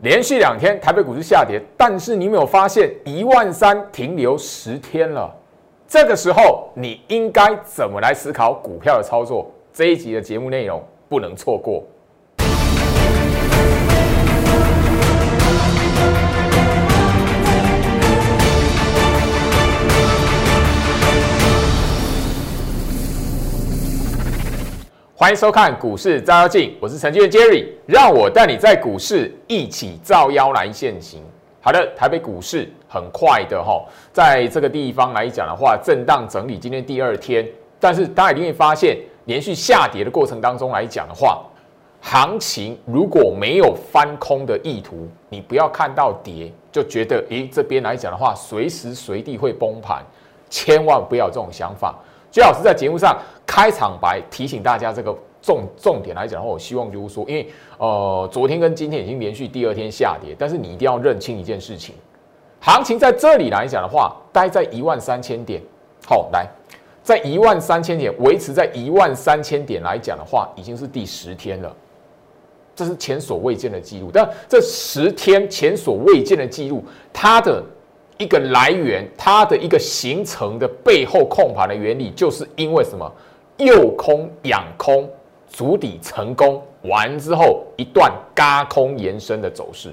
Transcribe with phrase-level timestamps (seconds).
[0.00, 5.34] 连续两天台北股市下跌，但是你有没有发现一万三停留十天了？
[5.88, 9.50] 这个时候你应该怎么来思考股票的操作？
[9.72, 11.82] 这一集的节目内容不能错过。
[25.20, 31.20] 欢迎收看股市照妖镜，我是程序员 Jerry，让我带你在股市一起照妖来现行。
[31.60, 37.44] 好的，台北股市很快的哈，在这个地方来讲的话，震荡整理，今天第二天，
[37.80, 41.42] 但是大家一定会发现，连续下跌的过程当中来讲的话，
[42.00, 50.00] 行情如果没有翻空的意图，你不要看到跌就觉得，诶，这边来讲的话，随时随地会崩盘，
[50.48, 51.98] 千万不要有这种想法。
[52.30, 61.94] 最老师在节目上开场白提醒大家这个重重点来讲的话，我希望就是说，因为呃昨天跟今天已经连续第二天下跌，但是你一定要认清一件事情，
[62.60, 65.62] 行情在这里来讲的话，待在一万三千点，
[66.06, 66.46] 好来，
[67.02, 71.74] 在一万三千点维持在一万三千点来讲的话，已经是第十天了，
[72.76, 74.10] 这是前所未见的记录。
[74.12, 77.64] 但这十天前所未见的记录，它的。
[78.18, 83.10] 一个来源，它的一个形成的背后控盘的原理，就是因为什么？
[83.56, 85.08] 诱空养空，
[85.48, 89.92] 足底成功完之后，一段嘎空延伸的走势。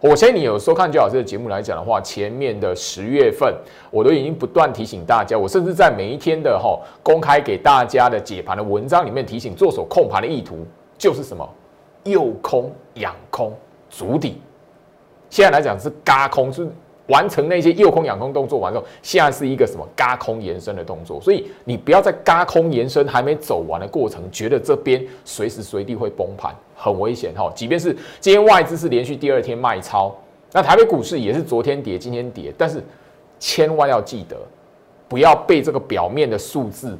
[0.00, 3.54] 我相信你有收看周老师的节目来讲的话，前面的十月份，
[3.90, 11.46] 我都已经不断提醒大家，我甚至在每一天的哈公开给大家的解盘的文章里面提醒，做手控盘的意图就是什么？
[12.04, 13.54] 诱空养空，
[13.90, 14.40] 足底。
[15.28, 16.66] 现在来讲是嘎空是。
[17.10, 27.52] 完成那些诱空养空动作完之后，现在是一个什么嘎空延伸的动作，所以你不要在嘎空延伸还没走完的过程，觉得这边随时随地会崩盘，很危险哈。
[27.54, 30.16] 即便是今天外资是连续第二天卖超，
[30.52, 32.82] 那台北股市也是昨天跌，今天跌，但是
[33.38, 34.36] 千万要记得，
[35.08, 36.96] 不要被这个表面的数字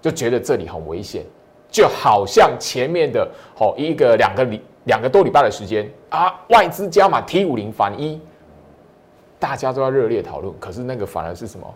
[0.00, 1.22] 就觉得这里很危险，
[1.70, 8.18] 就好像前面的哦一个两个礼两个多礼拜的时间啊，外资加码 T 五零反一。
[9.40, 11.66] 大家都要热烈讨论，可是那个反而是什么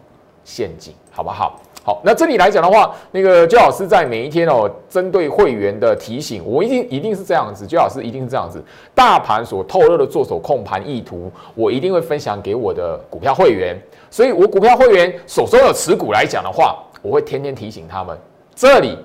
[0.45, 1.59] 陷阱，好不好？
[1.87, 8.63] 好，那这里来讲的话，那个焦老师在每一天哦，针对会员的提醒，我一定一定是这样子，焦老师一定是这样子，
[8.95, 13.79] 大盘所透露的做手控盘意图，我一定会分享给我的股票会员，
[14.11, 18.17] 所以我股票会员手中的持股来讲的话，我会天天提醒他们，
[18.55, 18.97] 这里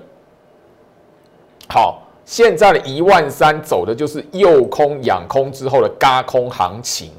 [1.68, 7.10] 好，现在的一万三走的就是诱空养空之后的嘎空行情。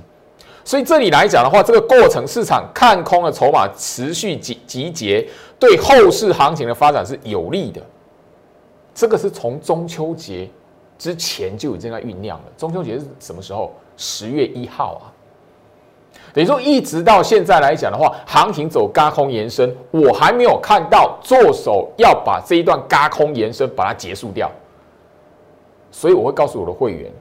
[0.63, 5.27] 所以这里来讲的话，这个过程市场看空的筹码持续集集结，
[5.59, 7.81] 对后市行情的发展是有利的。
[8.93, 10.47] 这个是从中秋节
[10.99, 12.45] 之前就已经在酝酿了。
[12.57, 13.71] 中秋节是什么时候？
[13.97, 15.09] 十月一号啊。
[16.33, 24.49] 等于说一直到现在来讲的话，行情走嘎空延伸，我还没有看到做手要把这一段嘎空延伸把它结束掉。
[25.91, 27.11] 所以我会告诉我的会员。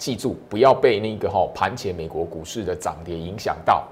[0.00, 3.86] 记住，不要被那个哈盘前美国股市的涨跌影响到，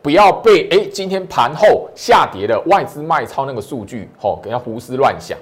[0.00, 5.36] 不要被哎今天盘后下跌的外资卖超那个数据吼，不要胡思乱想。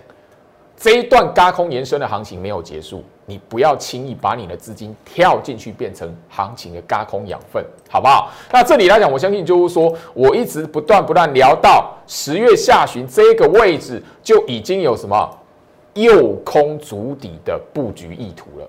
[0.77, 8.33] 这一段高空延伸的行情没有结束，你不要轻易把你的资金跳进去变成行情的高空养分，好不好？
[8.53, 15.39] 那这里来讲，我相信就是说我一直不断不断聊到十月下旬这个位置就已经有什么
[15.95, 18.69] 右空足底的布局意图了。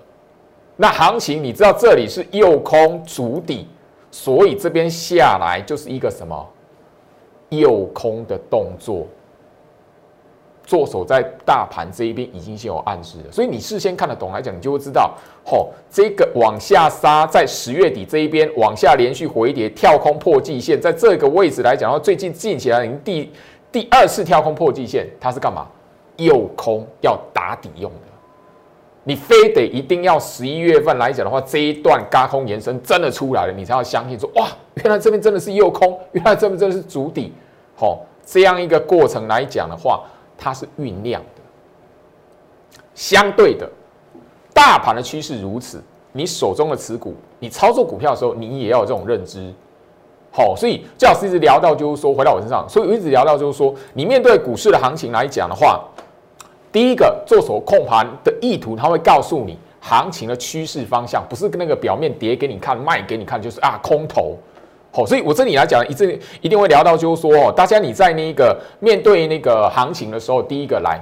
[0.77, 3.67] 那行情你知道这里是右空足底，
[4.11, 6.47] 所以这边下来就是一个什么
[7.49, 9.07] 右空的动作。
[10.67, 15.15] 做手在大盘这一边已经先有暗示了，所以你事先看得懂来讲，你就会知道，
[15.45, 23.31] 吼，这个往下杀，在十月底这一边往下连续回跌，跳空破季线，在这个位置来讲，然后最近近起来已经第
[23.71, 25.67] 第二次跳空破季线，它是干嘛？
[26.17, 28.14] 右空要打底用的。
[29.07, 37.31] 你非得一定要十一月份来讲的话，这一段高空延伸真的出来了，你才要相信说哇，原来这边真的是右空，原来这边真的是足底，
[37.75, 40.03] 好，这样一个过程来讲的话，
[40.35, 41.41] 它是酝酿的。
[42.95, 43.69] 相对的，
[44.55, 45.79] 大盘的趋势如此，
[46.11, 49.53] 你手中的持股，你操作股票的时候，你也要有这种认知。
[50.31, 55.79] 好，所以最好是一直聊到就是说回到我身上，所以我一直聊到就是说，你面对股市的行情来讲的话。
[56.75, 64.37] 第一个做手控盘的意图，他会告诉你行情的趋势方向，不是跟那个表面跌给你看、卖给你看，就是啊空头。
[64.91, 71.01] 好，所以我这里来讲，一定一定会聊到，就是说哦，大家你在那个面对那个行情的时候，第一个来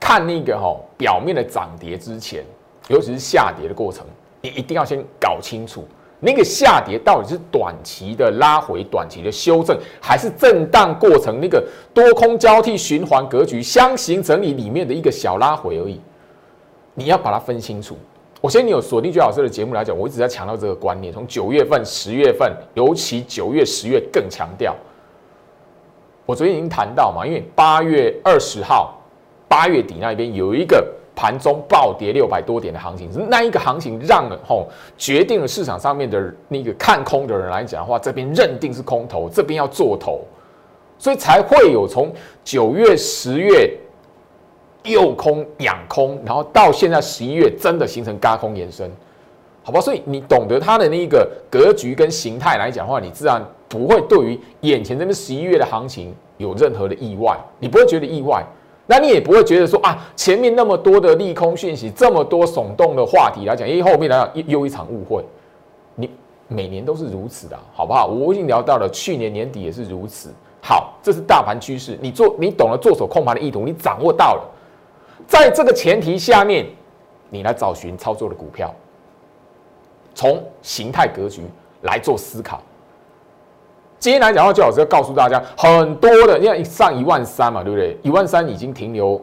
[0.00, 2.42] 看那个哈表面的涨跌之前，
[2.88, 4.06] 尤其是下跌的过程，
[4.40, 5.86] 你一定要先搞清楚，
[6.20, 15.98] 那个下跌到底是短期的拉回、短期的修正，还是震荡过程那个多空交替循环格局、箱形整理里面的一个小拉回而已。
[16.94, 17.96] 你要把它分清楚。
[18.42, 21.12] 我先你有锁定居老师的节目来讲，我一直在强调这个观念。
[21.12, 24.74] 从九月份、十月份，尤其九月、十月更强调。
[26.26, 28.98] 我昨天已经谈到嘛，因为八月二十号、
[29.48, 40.20] 八月底那边有一个盘中暴跌六百多点的行情，那一个行情让了吼决定了市场上面的那个看空的人来讲的话，这边认定是空头，这边要做头，
[40.98, 42.12] 所以才会有从
[42.44, 43.76] 九月、十月。
[44.84, 48.90] 诱空养空，然后到现在十一月真的形成轧空延伸，
[49.62, 49.78] 好吧？
[49.78, 58.42] 所以你懂得它的那一个格局跟形态来讲的话，你自然不会对于眼前这边十一月的行情有任何的意外，你不会觉得意外，
[58.90, 65.24] 那你也不会觉得说啊，前面那么多的利空讯息，这么多耸动的话题来讲，因为后面来讲又一场误会，
[65.94, 66.10] 你
[66.48, 68.06] 每年都是如此的，好不好？
[68.06, 70.30] 我已经聊到了去年年底也是如此。
[70.60, 74.42] 好，这是大盘趋势，你做你懂了做手控盘的意图，你掌握到了。
[75.24, 76.66] 在这个前提下面，
[77.28, 78.74] 你来找寻操作的股票，
[80.16, 81.42] 从形态格局
[81.82, 82.60] 来做思考。
[84.00, 87.96] 今天来讲的话，就老师要告诉大家，很多的，你看上一万三嘛，对不对？
[88.02, 89.20] 一万三已经停留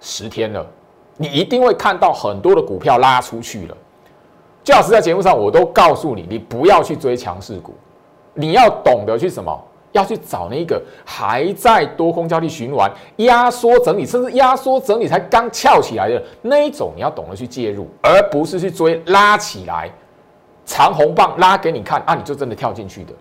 [0.00, 0.66] 十天了，
[1.18, 3.76] 你一定会看到很多的股票拉出去了。
[4.64, 7.74] 就老师在节目上，我都告诉你，你不要去追强势股，
[8.32, 9.62] 你要懂得去什么。
[9.92, 19.88] 要去找那个还在多空交替循环、压缩整理，甚至压缩整理才刚翘起来的那一种，你要懂得去介入，而不是去追拉起来
[20.66, 23.12] 长红棒拉给你看啊，你就真的跳进去的。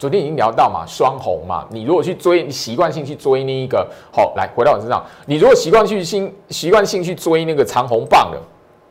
[0.00, 8.40] 昨天已经聊到嘛，双红嘛，你如果去追，你习惯性去追那一个，好，来回到我身上，你如果习惯去新习惯性去追那个长红棒的，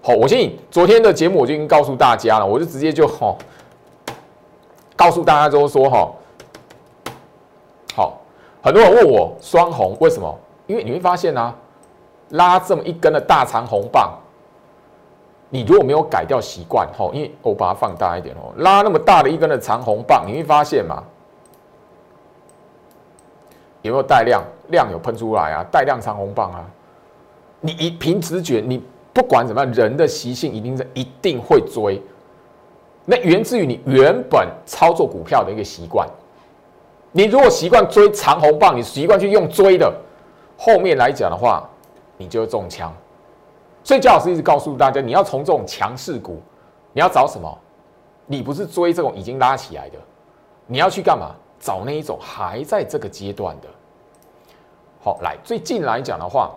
[0.03, 3.35] 好，我相信昨天的节目我就已经告诉大家了，我就直接就好
[4.95, 6.11] 告诉大家都说哈。
[7.95, 8.21] 好，
[8.61, 10.39] 很多人问我双红为什么？
[10.67, 11.51] 因为你会发现呢，
[12.29, 14.13] 拉这么一根的大长红棒，
[15.49, 21.03] 你如果没有改掉习惯，吼，因为我把它放大一点哦，拉那么大的一根的长红棒，你会发现嘛，
[23.81, 24.43] 有没有带量？
[24.67, 26.63] 量有喷出来啊，带量长红棒啊，
[27.59, 31.99] 你一凭直觉，你不管怎么样，人的习性一定是一定会追，
[33.03, 36.07] 那源自于你原本操作股票的一个习惯。
[37.11, 39.91] 你如果习惯追长红棒，你习惯去用追的，
[40.55, 41.67] 后面来讲的话，
[42.15, 42.93] 你就中枪。
[43.83, 46.41] 所以焦老师一直告诉大家，你要从这种强势股，
[46.93, 47.57] 你要找什么？
[48.25, 49.97] 你不是追这种已经拉起来的，
[50.67, 51.31] 你要去干嘛？
[51.59, 53.67] 找那一种还在这个阶段的。
[55.03, 56.51] 好，来最近来讲的话。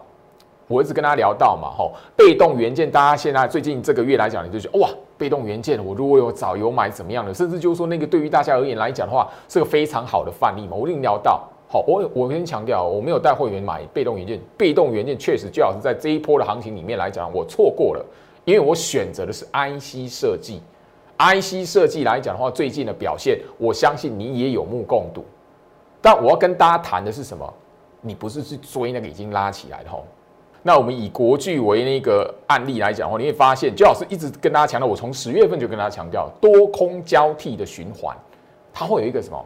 [0.69, 4.89] 我一直跟大家聊到嘛，吼，被动元件，大家现在最近这个月来讲，你就觉得哇，
[5.19, 10.75] 被动元件，我如果有早有买怎么样的，甚至就是说那个对于大家而言来讲的话，是个非常好的范例嘛。
[10.75, 18.05] 我跟你聊到，好，我我跟你强调，我没有带会员买被动元件，被动元件确实最好是在这一波的行情里面来讲，我错过了，
[18.45, 20.61] 因为我选择的是 IC 设计
[21.17, 25.25] ，IC 设计来讲的话，最近的表现，我相信你也有目共睹。
[26.03, 27.51] 但我要跟大家谈的是什么？
[28.03, 30.05] 你不是去追那个已经拉起来的吼。
[30.63, 38.15] 那我们以国巨为那个案例来讲的话，你会发现，周老师一直跟大家强调，我从十月份就跟大家强调，多空交替的循环，
[38.75, 39.43] 它会有一个什么？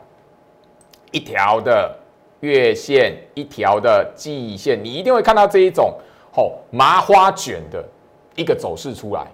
[1.12, 1.96] 一条的
[2.40, 5.92] 月线，一条的季线，你一定会看到这一种
[6.32, 7.84] 吼麻花卷的
[8.34, 9.26] 一个走势出来。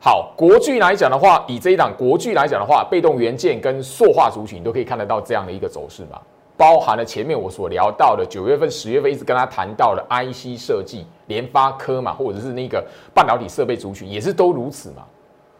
[0.00, 6.20] 好，国巨来讲的话，以这一档国巨来讲的话，被动元件跟塑化族群都可以看得到这样的一个走势嘛。
[6.56, 15.04] 包含了前面我所聊到的九月份、十月份一直跟他谈到的 IC 设计、联发科嘛，或者是那个半导体设备族群，也是都如此嘛。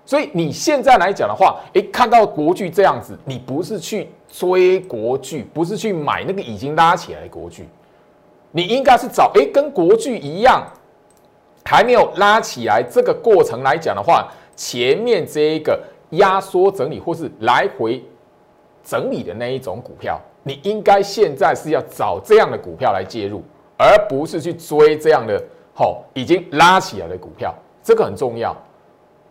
[0.07, 7.67] 所以你现在来讲的话，诶，看到国巨这样子，你不是去追国巨，不是去买那个已经拉起来的国巨，
[8.51, 10.63] 你应该是找诶，跟国巨一样
[11.65, 18.05] 还没有拉起来这个过程来讲的话，前面这一个压缩整理或是来回
[18.85, 20.21] 整理的那一种股票。
[20.43, 23.43] 你应该现在是要找这样的股票来介入，
[23.79, 25.43] 而不是去追这样的
[25.73, 28.55] 好已经拉起来的股票，这个很重要。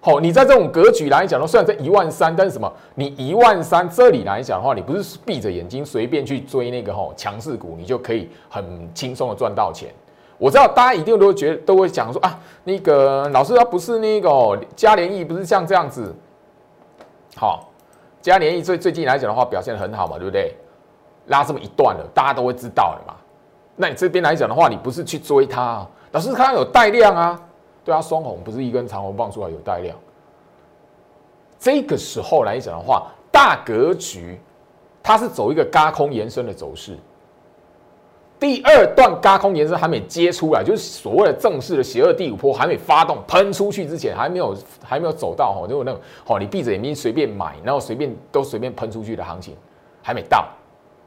[0.05, 2.69] 好，你在这种格局来讲的话，虽然在一万三，但是什么？
[2.93, 9.93] 你一万三这里来讲的话，你不是闭着眼睛随便去追那个吼强势股，你就可以很轻松的赚到钱。
[10.37, 16.13] 我知道大家一定都会觉得都会讲说啊，那个老师他不是那个嘉联益，不是像这样子。
[17.37, 17.69] 好，
[18.21, 20.53] 嘉联益最最近来讲的话，表现很好嘛，对不对？
[21.27, 23.13] 拉这么一段了，大家都会知道了嘛？
[23.77, 27.39] 那你这边来讲的话，你不是去追它，老师看有带量啊？
[27.85, 29.97] 对啊，双红不是一根长红棒出来有带量，
[31.59, 34.39] 这个时候来讲的话，大格局
[35.01, 36.97] 它是走一个嘎空延伸的走势。
[38.39, 49.55] 第二段嘎空延伸还没接出来，就是所谓的正式的邪恶第五波还没发动喷出去之前，还没有还没有走到哈，就那种好，你闭着眼睛随便买，然后随便都随便喷出去的行情
[50.01, 50.45] 还没到，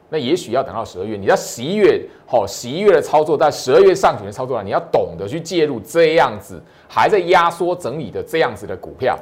[0.08, 1.16] 那也许要等到十二月。
[1.16, 9.18] 你在十一月好，十一月的操作，在十二月上旬的操作你要懂得去介入这样子还在压缩整理的这样子的股票，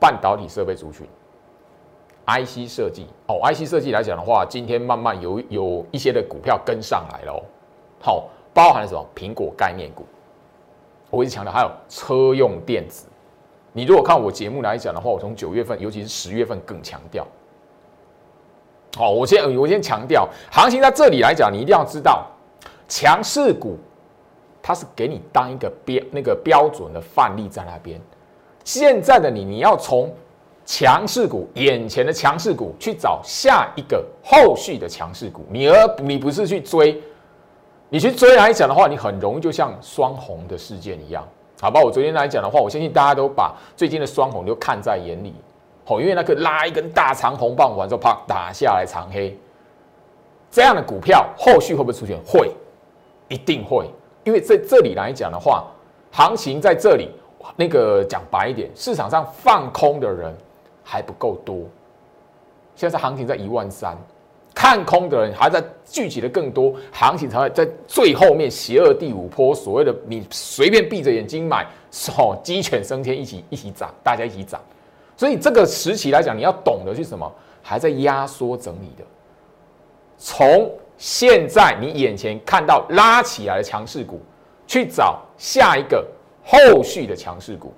[0.00, 1.06] 半导体设备族群。
[2.24, 7.42] IC 设计哦，IC 设计来讲的话，今天慢慢有有一些的股票跟上来了哦。
[8.00, 9.04] 好，包含了什么？
[9.14, 10.04] 苹果概念股，
[11.10, 13.06] 我一直强调，还有车用电子。
[13.72, 17.26] 你如果看我节目来讲的话，我从九月份，尤其是十月份更强调。
[18.96, 22.26] 好，我先我先强调，行情在这里来讲，你一定要知道，
[22.88, 23.78] 强势股
[24.62, 28.00] 它是给你当一个标那个标准的范例在那边。
[28.64, 30.12] 现在的你，你要从。
[30.64, 35.44] 强势股，眼前的强势股，去找下一个后续的强势股。
[35.50, 37.02] 你而你不是去追，
[37.88, 41.26] 你去追来讲的话，你很容易就像双红的事件一样，
[41.60, 41.80] 好吧？
[41.82, 45.34] 我昨天来讲的话，我相信大家都把最近的双红都看在眼里，
[45.86, 49.38] 哦，因为那个拉一根大长红棒完之后，啪打下来长黑，
[50.50, 52.18] 这样的股票后续会不会出现？
[52.26, 52.50] 会，
[53.28, 53.88] 一定会，
[54.24, 55.64] 因为在这里来讲的话，
[56.10, 57.10] 行情在这里，
[57.56, 60.34] 那个讲白一点，市场上放空的人。
[60.84, 61.58] 还不够多，
[62.74, 63.96] 现在是行情在一万三，
[64.52, 71.64] 看空的人还在聚集的更多，行情才会在最后面邪恶第五波，所谓的你随便闭着眼睛买，
[72.18, 74.60] 哦，鸡犬升天，一起一起涨，大家一起涨，
[75.22, 79.04] 所以这个时期来讲，你要懂得去什么，还在压缩整理的，
[80.18, 84.20] 从现在你眼前看到拉起来的强势股，
[84.66, 86.04] 去找下一个
[86.42, 87.72] 后续的强势股。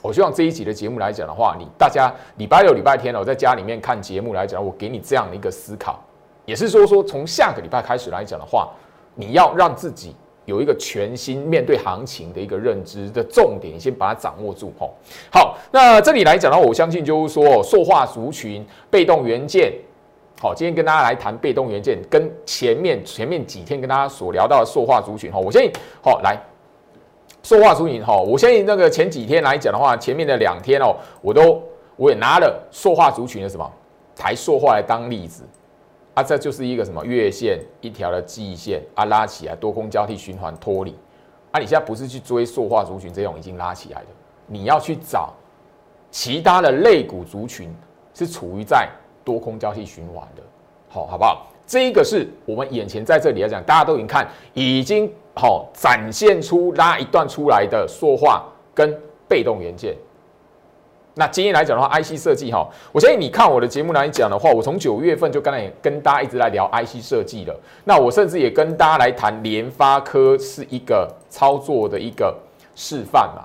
[0.00, 6.00] 我希望这一集的节目来讲的话，你大家礼拜六、礼拜天我，在家里面看节目来讲，我给你这样的一个思考，
[6.44, 8.70] 也是说说从下个礼拜开始来讲的话，
[9.16, 10.14] 你要让自己
[10.46, 14.94] 有一个全新面对行情的一个认知的重点，先把它掌握住吼。
[15.30, 19.74] 好，那这里来讲的话，我相信就是说，塑化族群、被动元件，
[20.40, 25.70] 好，今天跟大家来谈被动元件，跟前面前面几天跟大家所聊到的塑化族群哈，我相信
[26.02, 26.40] 好来。
[27.42, 31.62] 塑化族群哈，我相信那个前几天来讲的话，前面的两天哦，我都
[31.94, 33.72] 我也拿了塑化族群的什么
[34.16, 35.44] 台塑化来当例子
[36.16, 40.94] 啊，这就是一个什么月线一条的季线啊拉起来多空交替循环脱离
[41.52, 44.06] 啊，你现在不是去追塑化族群这种已经拉起来的，
[44.46, 45.34] 你要去找
[46.10, 47.70] 其他的类股族群
[48.14, 48.88] 是处于在
[49.22, 50.42] 多空交替循环的，
[50.88, 51.46] 好好不好？
[51.66, 55.12] 这一个是我们眼前在这里来讲，大家都已经看已经。
[55.38, 59.94] 好，展现出拉一段出来的塑化跟被动元件。
[61.18, 67.58] 那今天来讲的话，IC 设计哈，我相信你看我的节目来讲的话，我从九月份就刚才跟大家一直在聊 IC 设计了。
[67.84, 72.36] 那我甚至也跟大家来谈联发科是一个操作的一个
[72.74, 73.44] 示范嘛。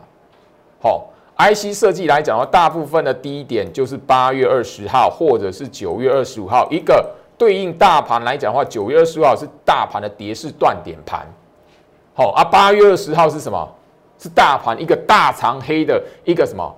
[0.82, 11.26] 好，IC 设计来讲的话，大部分的低点就是八月二十号或者是九月二十五号，一个对应大盘来讲的话，九月二十五号是大盘的跌势断点盘。
[12.14, 13.66] 好啊，八月二十号是什么？
[14.20, 16.76] 是大盘一个大长黑的一个什么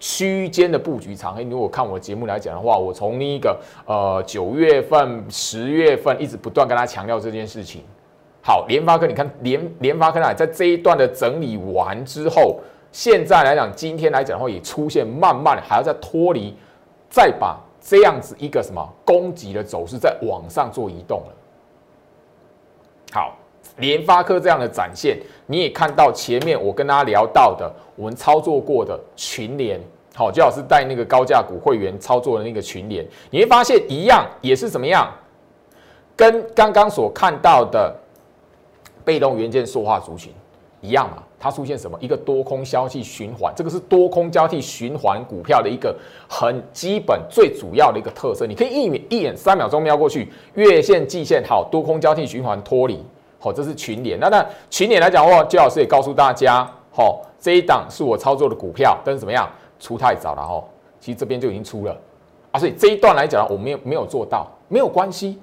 [0.00, 1.42] 区间的布局长黑。
[1.44, 7.82] 如果看我节目来讲的话，我从那个呃九月份、十月份一直不断跟他强调这件事情。
[8.42, 12.58] 好，联发科，你看联联发科呢，在这一段的整理完之后，
[12.92, 16.56] 现在来讲，今天来讲的话，也出现慢慢还要再脱离，
[17.10, 21.34] 再把这样子一个什么攻击的走势再往上做移动了。
[23.12, 23.36] 好。
[23.78, 29.80] 联发科这样的展现，你也看到前面我跟大家聊到的，我们操作过的群联，
[30.14, 35.12] 好，最好是带那个高价股会员操作的那个群联，你会发现一样也是怎么样，
[36.16, 37.94] 跟刚刚所看到的
[39.04, 40.32] 被动元件塑化族群
[40.80, 41.22] 一样嘛？
[41.40, 41.96] 它出现什么？
[42.00, 45.96] 一个多空交替循环，这个是多空交替循环股票的一个
[46.28, 48.44] 很基本、最主要的一个特色。
[48.44, 53.00] 你可以一眼一眼三秒钟瞄过去，月线、季线好，多空交替循环脱离。
[53.38, 54.18] 好，这是群联。
[54.18, 60.62] 那那群联来讲的话，周老师也告诉大家，好，这一档是我操作的股票，但是怎么样，出太早了哈。
[60.98, 61.96] 其实这边就已经出了
[62.50, 65.38] 啊，所以这一段来讲，我没有没有做到，没有关系。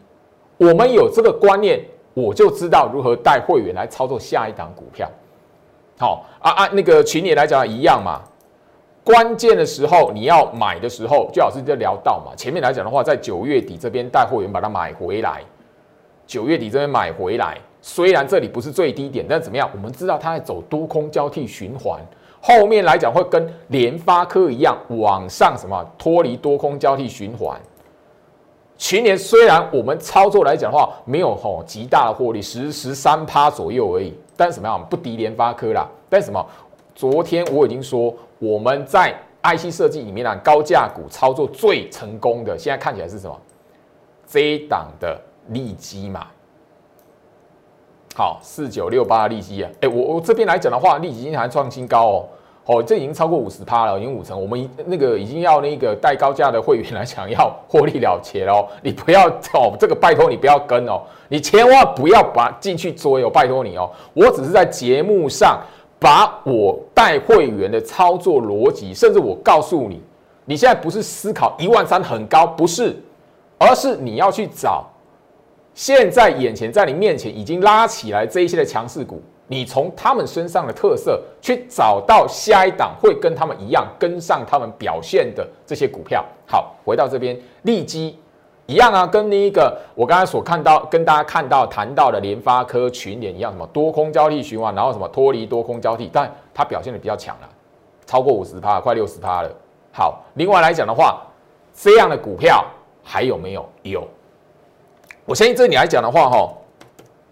[0.57, 1.79] 我们有这个观念，
[2.13, 5.09] 我就知道如何带会员来操作下一档股票。
[5.97, 8.21] 好啊啊，那个群联来讲一样嘛。
[9.05, 12.33] 关键的时候你要买的时候，周老师就聊到嘛。
[12.35, 15.41] 前面来讲的话，在九月底这边带会员把它买回来，
[16.27, 17.57] 九月底这边买回来。
[17.87, 19.69] 虽然这里不是最低点，但怎么样？
[19.71, 22.01] 我们知道它在走多空交替循环，
[22.41, 27.61] 后面来讲会跟联发科一样往上什么脱离多空交替循环。
[28.75, 35.87] 去年虽然我们操作来讲的话没有吼极大的获利，十十三趴左右而已，但什么样不敌联发科啦？
[36.09, 36.43] 但什么？
[36.95, 39.13] 昨天我已经说我们在
[39.43, 43.39] IC 设计里面啊高价股操作最成功的，现在看起来是什么？
[44.25, 46.25] 这一档的利基嘛。
[48.17, 52.25] 好，四九六八的利息啊，哎，我我这边来讲的话，利息今天还创新高哦，
[52.65, 65.59] 哦，这已经超过五十趴了，已经五成，我们那个已经要那个带高价的会员来想要获利了结哦，你不要哦，这个拜托你不要跟哦，你千万不要把进去追哦，拜托你哦，我只是在节目上
[65.99, 70.01] 把我带会员的操作逻辑，甚至我告诉你，
[70.45, 72.95] 你现在不是思考一万三很高，不是，
[73.57, 74.85] 而是你要去找。
[75.75, 86.23] 现在眼前在你面前已经拉起来这一些的强势股，你从他们身上的特色去找到下一档会跟他们一样跟上他们表现的这些股票。
[86.47, 88.17] 好，回到这边，利基
[88.67, 97.49] 一样啊，跟那一个我刚才所看到跟大家看到谈到的联发科群联一样，什么多空交替循环，然后什么脱离多空交替，但它表现的比较强了，
[98.05, 99.51] 超过五十趴，快六十趴了。
[99.91, 101.21] 好，另外来讲的话，
[101.73, 102.65] 这样的股票
[103.03, 103.69] 还有没有？
[103.83, 104.07] 有。
[105.25, 106.53] 我相信这你来讲的话，哈，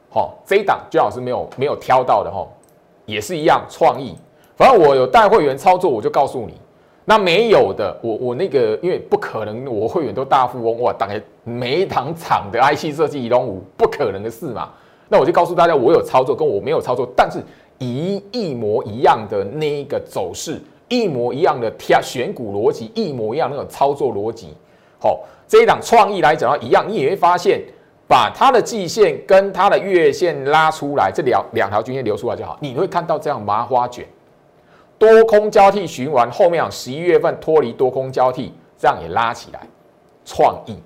[0.09, 2.43] 好，这一档最好是没有没有挑到的，哈，
[3.05, 4.15] 也是一样创意。
[4.55, 6.55] 反正我有带会员操作，我就告诉你。
[7.05, 14.69] 那没有的，我我那个，因为不可能，我会员都大富翁哇，大概每一档厂的 IC 设计移动五不可能的事嘛。
[15.07, 17.39] 那我就告诉大家，我有操作，跟我没有操作，但是
[17.77, 24.55] 一一模一样的那一个走势，一模一样的挑选股逻辑，一模一样那种操作逻辑。
[24.99, 27.61] 好，这一档创意来讲的话，一样，你也会发现。
[28.13, 32.55] 把它的季线跟它的月线拉出来，这两两条均线留出来就好。
[32.61, 34.07] 你会看到这样麻花卷，
[34.99, 39.61] 多空交替循环，后面啊十一月份脱离多空交替，这样也拉起来。
[40.23, 40.77] 创意，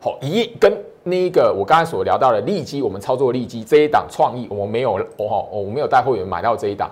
[0.00, 6.90] 好一跟那个我刚才所聊到的利基，我们操作利基这一档创意，我们没有哦，我没有带会员买到这一档，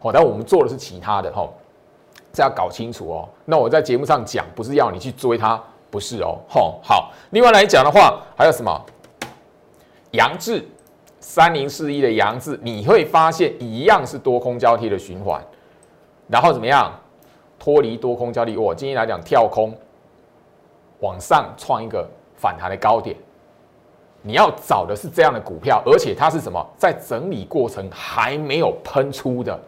[0.00, 1.48] 好，但我们做的是其他的哈，
[2.32, 3.28] 这要搞清楚哦。
[3.44, 5.62] 那我在节目上讲，不是要你去追它。
[5.90, 7.12] 不是哦，吼好。
[7.30, 8.80] 另外来讲的话，还有什么？
[10.12, 10.66] 杨志
[11.20, 15.42] 三零四一的杨志，你会发现一样是多空交替的循环，
[16.28, 16.92] 然后怎么样？
[17.58, 19.76] 脱离多空交替，我今天来讲跳空
[21.00, 23.14] 往上创一个反弹的高点。
[24.22, 26.66] 你要找的是这样的股票，而且它是什么？
[26.78, 29.60] 在整理过程还没有喷出的。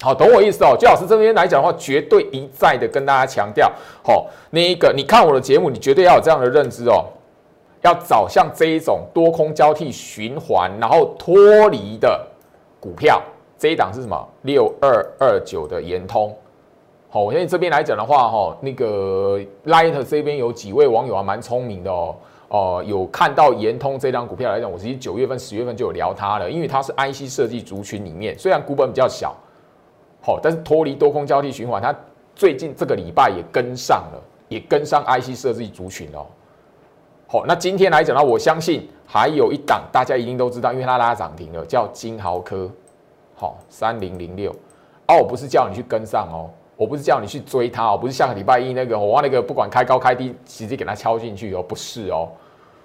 [0.00, 0.76] 好，懂我意思哦。
[0.78, 3.68] 周老师这边来讲的话，绝对一再的跟大家强调，
[4.00, 7.04] 好，那一个你看我的节目，你绝对要有这样的认知哦，
[7.82, 12.24] 要找像这一种多空交替循环，然后脱离的
[12.78, 13.20] 股票。
[13.58, 14.28] 这一档是什么？
[14.42, 16.32] 六二二九的延通。
[17.10, 22.14] 好，我现在这边来讲的话，哈，那个 Light 这边有几位网友啊，蛮聪明的哦，
[22.50, 29.34] 哦，有看到延通这张股票来讲，我其实九月份、十月份就有聊它了，因为它是 IC 设计族群里面，虽然股本比较小。
[30.28, 31.94] 好，但是脱离多空交替循环，它
[32.34, 36.26] 最近这个礼拜也跟上了，也跟上 IC 设计族群哦。
[37.26, 42.70] 好，那今天来讲呢，我相信还有一档大家一定都知道，因为它拉涨停了，叫金豪科。
[43.36, 44.50] 好，三零零六。
[45.06, 52.28] 哦，我不是叫你去跟上哦，我不是叫你去追它哦，不是下个礼拜一那个我那个不管开高开低，直接给它敲进去哦，不是哦。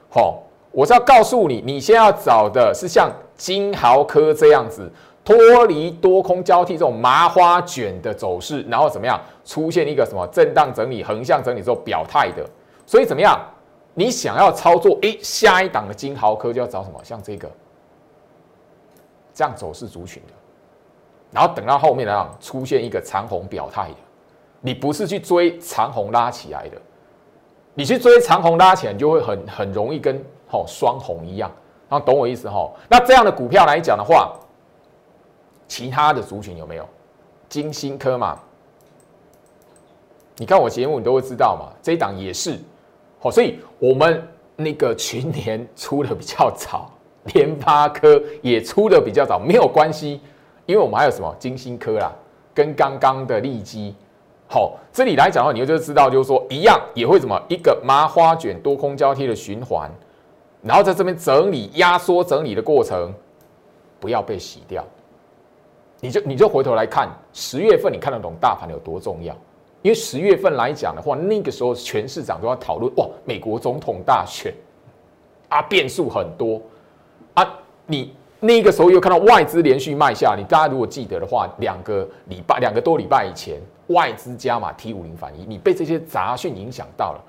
[0.09, 4.89] 好，我是要告诉你，你先要找的是像金豪科这样子。
[5.25, 12.45] 脱离多空交替这种麻花卷的走势，然后怎么样出现一个什么震荡整理、横向整理之后表态的？
[12.85, 13.39] 所以怎么样？
[13.93, 16.99] 你想要操作，诶，下一档的金豪科就要找什么？
[17.03, 17.49] 像这个
[19.33, 20.33] 这样走势族群的，
[21.31, 23.95] 然后等到后面呢出现一个长红表态的，
[24.59, 26.77] 你不是去追长红拉起来的，
[27.75, 31.49] 你去追长红拉起来，你就会很很容易跟吼双红一样，
[31.87, 32.75] 然后懂我意思吼？
[32.89, 34.37] 那这样的股票来讲的话。
[35.73, 36.87] 其他的族群有没有？
[37.49, 38.37] 金星科嘛？
[40.37, 41.73] 你看我节目，你都会知道嘛。
[41.81, 42.59] 这一档也是，
[43.19, 44.23] 好，所以我们
[44.55, 46.91] 那个群年出的比较早，
[47.33, 50.21] 联发科也出的比较早，没有关系，
[50.67, 52.11] 因为我们还有什么金星科啦，
[52.53, 53.95] 跟刚刚的利基，
[54.47, 59.89] 好，这里来讲的话，你就会知道，就是说一样也会什么一个麻花卷多空交替的循环，
[60.61, 63.11] 然后在这边整理压缩整理的过程，
[63.99, 64.85] 不要被洗掉。
[66.03, 69.33] 你就你就回头来看十月份，你看得懂大盘有多重要？
[69.81, 74.53] 因为十月份来讲的话，那个时候全市场都要讨论哇，美国总统大选
[75.47, 76.61] 啊，变数很多
[77.35, 77.57] 啊。
[77.85, 87.23] 你那个时候又看到外资连续卖下，你大家如果记得的话，两个礼拜两个多礼拜以前，外资加码 T 五零反一，你被这些杂讯影响到了，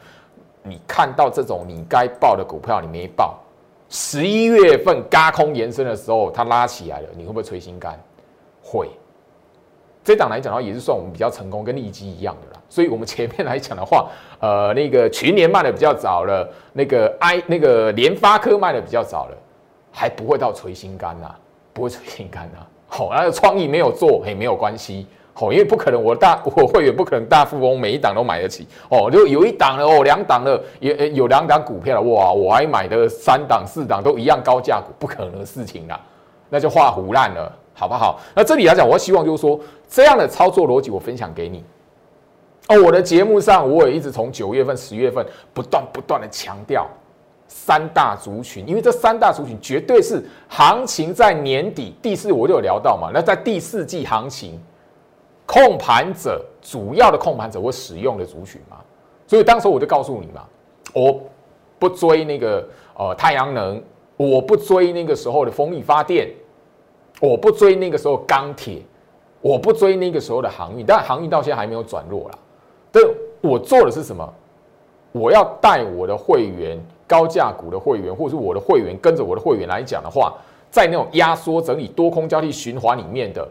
[0.65, 3.39] 你看到这种你该报的股票你没报，
[3.89, 7.97] 十一月份嘎空延伸的时候它拉起来了，你会不会捶心肝？
[8.75, 8.89] 会。
[10.03, 12.61] 这档来讲的话，也是算我们比较成功，跟利基一样的啦。
[12.69, 19.37] 所以，我们前面来讲的话，呃，那个群联卖的比较早了，那个 I 那个联发科卖的比较早了，
[19.91, 21.35] 还不会到垂心肝呐，
[21.73, 22.59] 不会垂心肝呐。
[22.87, 25.07] 好，那个创意没有做，也，没有关系。
[25.33, 28.69] 好，因为不可能，我大我会员不可能大富翁每一档都买得起。
[28.91, 35.99] 哦，就有一档了，哦，两档了，也有两档股票了，哇，我还买的三档四档都一样高价股，不可能的事情啦，
[36.51, 37.51] 那就画胡烂了。
[37.75, 38.21] 好不好？
[38.37, 39.59] 那这里来讲，我希望就是说，
[39.89, 41.65] 这样的操作逻辑我分享给你。
[42.69, 46.87] 哦，我的节目上我也一直从九月份、十月份不断不断的强调
[47.49, 53.11] 三大族群，因为这三大族群绝对是行情在年底第四，我就有聊到嘛。
[53.13, 54.59] 那在第四季行情，
[55.45, 58.79] 控盘者主要的控盘者会使用的族群嘛，
[59.27, 60.45] 所以当时我就告诉你嘛，
[60.95, 61.21] 我
[61.79, 63.83] 不追那个呃太阳能，
[64.17, 66.31] 我不追那个时候的风力发电。
[67.21, 68.83] 我不追那个时候钢铁，
[69.41, 72.39] 我不追那个时候的航运，但航运到现在还没有转弱了。
[72.91, 73.03] 但
[73.41, 74.35] 我做的是什么？
[75.13, 80.35] 我要带我的会员高价股的会员，或者是我的会员跟着我的会员来讲的话，
[80.71, 83.49] 在那种压缩整理多空交替循环里面的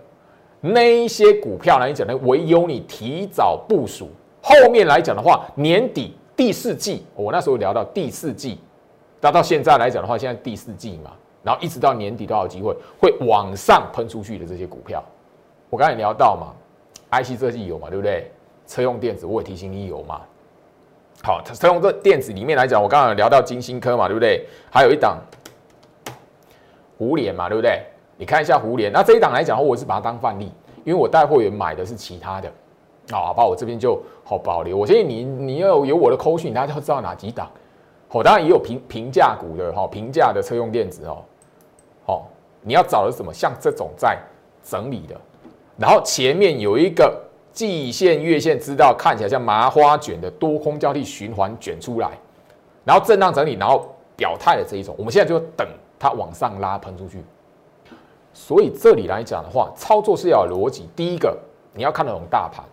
[0.60, 4.10] 那一些股票来讲呢，唯有你提早部署。
[4.42, 8.60] 后面来讲的话，年底第四季，我那时候聊到第四季，
[9.22, 11.12] 那到现在来讲的话，现在第四季嘛。
[11.44, 15.04] 然后一直到年底都有机会会往上喷出去的这些股票，
[15.70, 16.54] 我刚才聊到嘛
[17.12, 18.32] ，IC 设计有嘛，对不对？
[18.66, 20.22] 车用电子我也提醒你有嘛。
[21.22, 24.46] 好，车用这电子里面来讲，我刚刚聊到金星科嘛，对不对？
[24.72, 25.18] 还有一档
[26.98, 27.84] 胡联嘛，对不对？
[28.16, 30.52] 你看一下胡联，那这一档来讲，我是把它当范例，
[30.86, 32.52] 因为我带货员买的是其他的，
[33.12, 34.78] 好，把我这边就好保留。
[34.78, 37.50] 我建议你，你要有我的口讯，大家就知道哪几档。
[38.08, 41.24] 好，当然也有平平价股的哈，平价的车用电子哦。
[42.64, 43.34] 你要找的是什么？
[43.34, 44.18] 像这种在
[44.64, 45.16] 整理的，
[45.78, 47.22] 然后前面有一个
[47.52, 52.12] 季线、月线，知道看起来像麻花卷的多空交替循环卷出来，
[52.86, 55.68] 然后震荡整理，然后表态的这一种，我们现在就等
[56.00, 57.24] 它往上拉喷出去。
[58.34, 60.90] 所以这里来讲的话，操作是要有逻辑。
[60.96, 61.38] 第一个，
[61.74, 62.66] 你要看得懂大盘，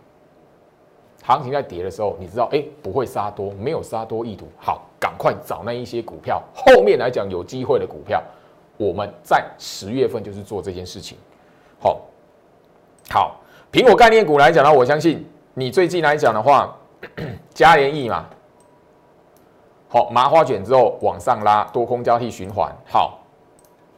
[1.23, 8.23] 行情在跌的时候，你知道，哎，不会杀多，没有杀多意图，好，赶快找那一些股票，后面来讲有机会的股票。
[8.81, 11.15] 我们在十月份就是做这件事情，
[11.79, 12.01] 好，
[13.11, 13.39] 好，
[13.71, 16.75] 苹果概念股来讲呢，我相信你最近来讲的话，
[17.53, 18.25] 嘉联益嘛，
[19.87, 23.19] 好，麻花卷之后往上拉，多空交替循环，好，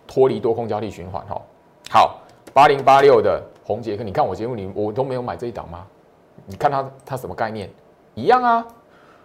[0.06, 1.42] 脱离多空交替循环，哈，
[1.90, 2.20] 好，
[2.54, 5.88] 八零八六的红杰克，你看我节目里我都没有买这一档吗？
[6.46, 7.70] 你看它它什么概念？
[8.16, 8.68] 一样啊，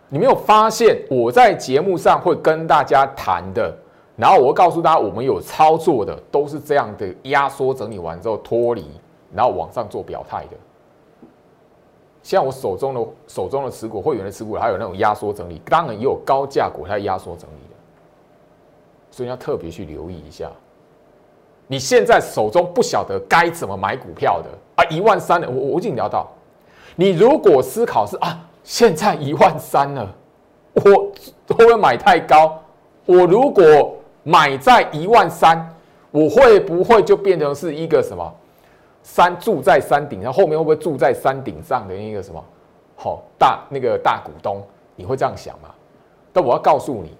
[0.08, 3.76] 你没有发现我在节目上会跟大家谈的？
[4.18, 8.84] 然后我告诉大家，我们有操作的都是这样的压缩整理完之后脱离，
[9.32, 10.56] 然后往上做表态的。
[12.20, 17.76] 像我手中的手中的持股、会员的持股，还有那种压缩整理，当然也有高价股它压缩整理的，
[19.08, 20.50] 所以要特别去留意一下。
[21.68, 26.26] 你现在手中不晓得该怎么买股票的啊，一万三的，我我已经聊到，
[26.96, 30.12] 你如果思考是啊，现在一万三了，
[30.74, 31.12] 我会
[31.46, 32.60] 不会买太高？
[33.06, 33.96] 我如果
[34.28, 35.74] 买在一万三，
[36.10, 38.30] 我会不会就变成是一个什么
[39.02, 42.44] 山住在山顶上，后面会不会住在山顶上的一个什么
[42.94, 44.62] 好大那个大股东？
[44.96, 45.74] 你会这样想吗？
[46.30, 47.16] 但我要告诉你，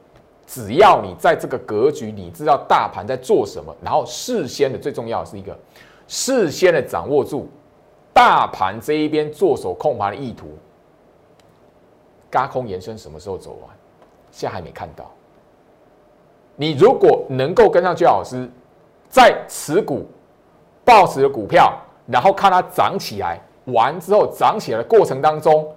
[0.47, 5.57] 只要你在这个格局，你知道大盘在做什么，然后事先的最重要的是一个
[6.09, 7.49] 事先的掌握住
[8.13, 10.49] 大盘这一边做手控盘的意图，
[12.31, 13.71] 高空延伸什么时候走完？
[14.31, 15.11] 现在还没看到。
[16.61, 18.51] 你如果能够跟上居老师，
[19.09, 20.05] 在持股、
[20.85, 21.73] 报持的股票，
[22.05, 25.73] 然后看它涨起来，完之后涨起来的过程当中，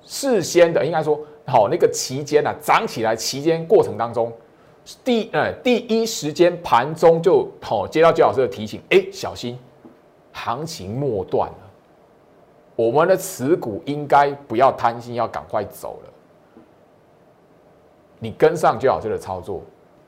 [0.00, 4.32] 事先的应该说好那个期间呢，涨起来期间过程当中，
[5.04, 9.58] 第呃第一时间盘中就好接到居老师的提醒，哎，小心
[10.32, 11.70] 行情末段了，
[12.74, 16.10] 我们的持股应该不要贪心，要赶快走了。
[18.18, 19.62] 你跟上居老师的操作。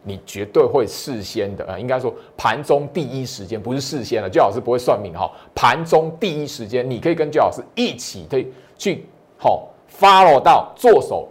[0.07, 4.29] 你绝对会事先的，呃，应该说盘中第一时间，不是事先了。
[4.29, 9.07] 最老师不会算命哈，盘中第一时间，你可以跟最老师一起可以去
[9.39, 11.27] 好 follow 到做手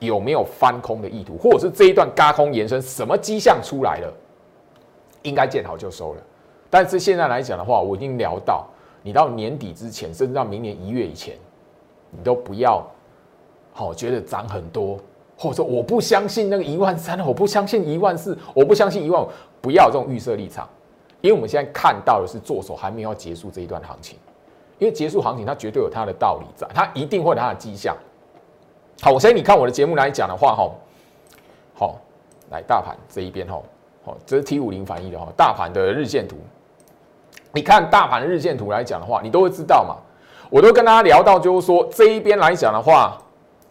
[0.00, 4.12] 有没有翻空的意图，或者是这一段嘎空延伸什么迹象出来了，
[5.22, 6.22] 应该见好就收了。
[6.68, 8.66] 但是现在来讲的话，我已经聊到，
[9.02, 11.34] 你到年底之前，甚至到明年一月以前，
[12.10, 12.86] 你都不要
[13.72, 14.98] 好觉得涨很多，
[15.42, 19.28] 或者说我不相信那个一万三，我不相信一万四，我不相信一万五，
[19.62, 20.68] 不要这种预设立场，
[21.22, 24.18] 因为我们现在看到的是做手还没有结束这一段行情，
[24.78, 27.96] 因为结束行情它绝对有它的道理在，它一定会有它的迹象。
[29.00, 30.70] 好，我先你看我的节目来讲的话，哈，
[31.72, 31.96] 好，
[32.50, 33.62] 来大盘这一边，哈，
[34.04, 36.36] 好，这是 T 五零反应的哈，大盘的日线图，
[37.54, 39.96] 你看大盘的日线图来讲的话，你都会知道嘛。
[40.50, 43.16] 我都跟大家聊到，就是说这一边来讲的话，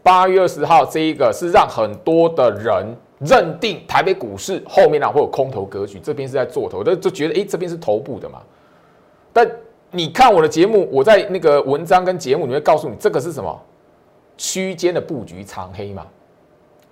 [0.10, 8.42] 八月二十号这一个是让很多的人认定台北股市后面呢会有空头格局，这边是在做头，都就觉得哎这边是头部的嘛。
[9.32, 9.48] 但
[9.92, 13.62] 你看我的节目，我在那个文章跟节目里面告诉你，这个是什么？
[14.36, 16.08] 区间的布局长黑嘛，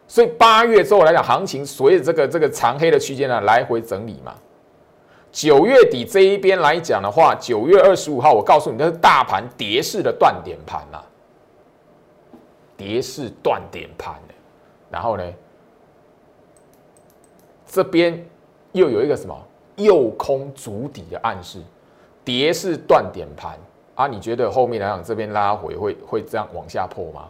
[0.08, 4.36] 所以八月之后来讲，行情随着这个这个长黑的区间呢来回整理嘛。
[5.32, 11.01] 九月底这一边来讲的话，九月二十五号，我告诉你，那是大盘跌势的断点盘呐，
[12.78, 14.16] 跌势断点盘
[14.90, 15.24] 然后呢，
[17.66, 18.26] 这边
[18.72, 19.36] 又有一个什么
[19.76, 21.62] 右空足底的暗示，
[22.24, 23.58] 跌势断点盘
[23.96, 24.08] 啊？
[24.08, 27.28] 你觉得后面来讲这边拉回会会这样往下破吗？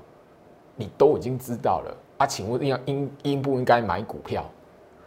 [0.75, 2.27] 你都已经知道了啊？
[2.27, 4.45] 请问应应应不应该买股票？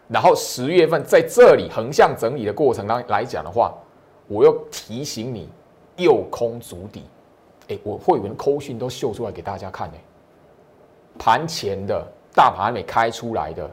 [0.09, 3.73] 然后十月份在这里横向整理的过程当来讲的话，
[4.27, 5.49] 我又提醒你
[5.97, 7.05] 右空足底。
[7.69, 9.95] 哎，我会员扣讯都秀出来给大家看呢。
[11.21, 12.03] 盘前的
[12.35, 13.71] 大盘还没开出来的，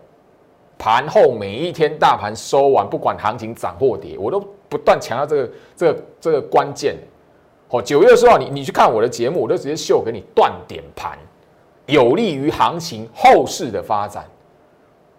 [0.78, 6.98] 盘后每一天大盘收完，不管行情涨或跌，我都不断强调这个这个这个关键。
[7.70, 11.18] 哦，九月十号你你去看我的节目，我都直接秀给你断点盘。
[11.86, 14.26] 有利于行情后市的发展。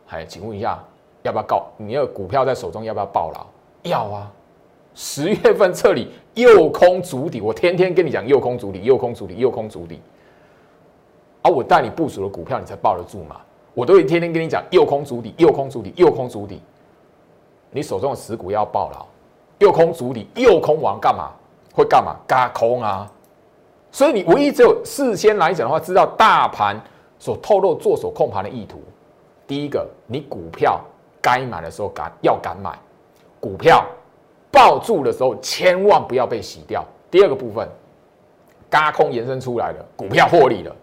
[0.08, 0.78] 哎，请问一下，
[1.22, 1.66] 要不要告？
[1.78, 3.46] 你要股票在手中，要不要爆牢？
[3.90, 4.30] 要啊！
[4.94, 10.02] 十月份这里右空足底，我天天跟你讲右空足底，右空足底，右空足底。
[11.48, 13.36] 我带你部署的股票，你才抱得住嘛？
[13.74, 16.60] 我都会天天跟你讲右空足底，右空足底，右空足底。
[17.70, 19.06] 你手中的持股要爆牢，
[19.58, 21.30] 右空足底，右空完干嘛？
[21.74, 22.16] 会干嘛？
[22.26, 23.08] 嘎空啊！
[23.92, 26.80] 所以你唯一只有事先来讲的话，知道大盘
[27.18, 28.80] 所透露做手控盘的意图。
[29.46, 30.80] 第一个，你股票
[31.22, 32.76] 该买的时候敢要敢买，
[33.38, 33.84] 股票
[34.50, 36.84] 抱住的时候千万不要被洗掉。
[37.10, 37.68] 第二个部分，
[38.68, 40.74] 嘎空延伸出来的，股票获利了，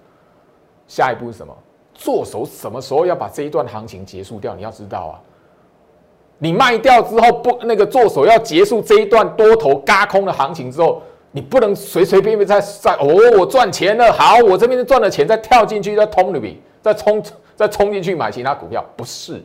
[0.87, 1.55] 下一步是什么？
[1.93, 4.55] 做手什么时候要把这一段行情结束掉？
[4.55, 5.19] 你要知道啊，
[6.37, 11.01] 你卖掉之后不那个做手要结束这一段多头嘎空的行情之后。
[11.31, 17.21] 你不能随随便便再再哦，我赚钱了，好，我这边是赚了钱，再跳进去再通里边，再冲
[17.57, 19.43] 再冲进去买其他股票，不是。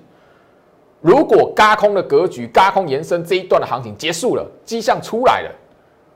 [1.01, 5.51] 如果嘎空的格局、嘎空延伸这一段的行情结束了，迹象出来了，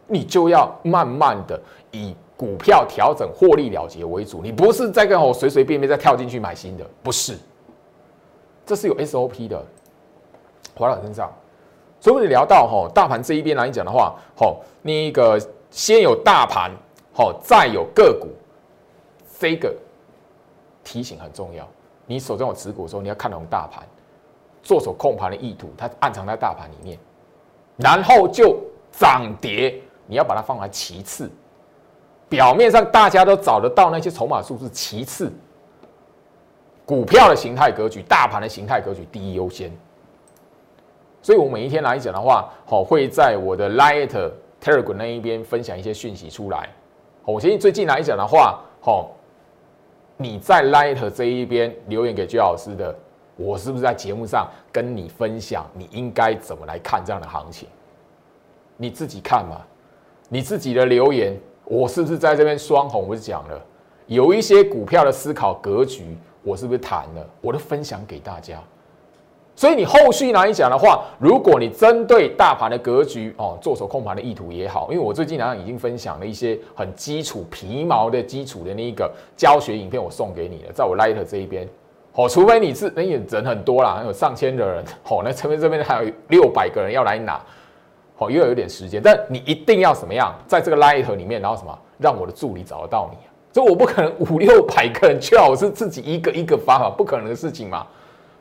[0.06, 1.60] 你就要慢慢的
[1.90, 7.38] 以股票调整获利了结为主，你不是在跟我随随便便再跳进去买新的，不是。
[8.66, 9.64] 这是有 SOP 的，
[10.74, 11.30] 回到身上。
[12.00, 15.40] 所以我们聊到哈，大盘这一边来讲的话，好，那个。
[15.70, 16.70] 先有大盘，
[17.12, 18.28] 好，再有个股，
[19.40, 19.74] 这个
[20.84, 21.68] 提醒很重要。
[22.06, 23.82] 你手中有持股的时候，你要看懂大盘，
[24.62, 26.96] 做手控盘的意图，它暗藏在大盘里面。
[27.76, 28.56] 然后就
[28.92, 31.28] 涨跌，你要把它放在其次。
[32.34, 35.32] 表面上大家都找得到那些筹码数字，其次，
[36.84, 39.70] 股票的形态格局、大盘的形态格局第一优先。
[41.22, 44.30] 所以我每一天来讲的话，好，会在我的 Light。
[44.60, 46.70] Telegram 那一边分享一些讯息出来，
[47.26, 49.10] 我相信最近来讲的话，好，
[50.16, 52.96] 你在 Light 这一边留言给居老师的，
[53.36, 57.68] 我是不是在节目上跟你分享，你应该怎么来看这样的行情？
[58.78, 59.60] 你自己看嘛，
[60.30, 63.08] 你自己的留言，我是不是在这边双红？
[63.08, 63.60] 我讲了，
[64.06, 67.26] 有一些股票的思考格局，我是不是谈了？
[67.40, 68.58] 我都分享给大家。
[69.56, 81.68] 所以你后续来讲的话，如果你针对大盘的格局哦，做手控盘的意图也好，因为我最近好像已经分享了一些很基础皮毛的基础的那一个教学影片，我送给你了，在我 Light 这一边
[82.14, 87.40] 哦，除非你是那人很多啦，有上千的人哦，那这边这边还有六百个人要来拿，
[88.16, 93.18] 好，又有一点时间，但你一定要怎么样，在这个 Light 里面，然后什么让我的助理找得到你，
[93.52, 97.86] 所以我不可能五六百个人叫我是自己一个一个发嘛，不可能的事情嘛。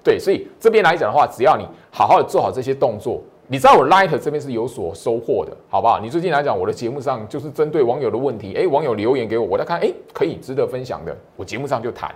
[0.03, 5.99] 对，所以这边来讲的话，只要你好好的做好这些动作，你知道我 Light 这边是有所收获的，好不好？
[5.99, 12.13] 你最近来讲，我的节目上就是针对网友的问题，哎，网友留言给我，我在看，哎，可以值得分享的，我节目上就谈。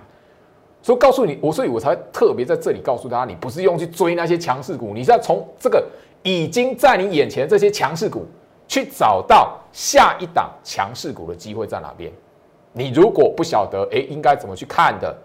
[0.82, 5.84] 所以告诉你，我所以我才特别在这里告诉大家，你不是用去追那些强势股，你是要从这个
[6.28, 8.26] 已经在你眼前这些强势股
[8.68, 12.12] 去找到下一档强势股的机会在哪边。
[12.74, 15.18] 你如果不晓得，哎，应该怎么去看的，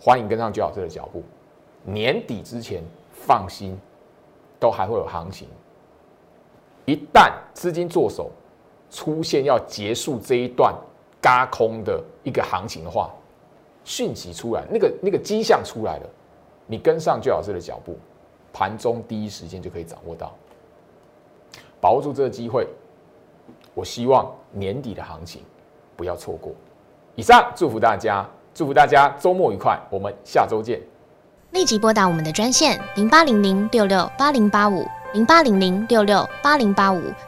[0.00, 1.20] 欢迎跟上居老师的脚步。
[1.82, 2.80] 年底之前，
[3.10, 3.76] 放心，
[4.60, 5.48] 都还会有行情。
[6.84, 8.30] 一旦资金做手
[8.88, 10.72] 出现要结束这一段
[11.20, 13.12] 嘎空的一个行情的话，
[13.82, 16.08] 讯息出来，那个那个迹象出来了，
[16.68, 17.98] 你跟上最老师的脚步，
[18.58, 20.34] 盘中第一时间就可以掌握到，
[21.78, 22.66] 把握住这个机会。
[23.74, 25.42] 我希望年底的行情
[25.94, 26.54] 不要错过。
[27.16, 30.80] 以上祝福大家，祝福大家周末愉快，我们下周见。
[31.50, 34.86] 立即拨打我们的专线零八零零六六八零八五。
[35.12, 37.00] 零八零零六六八零八五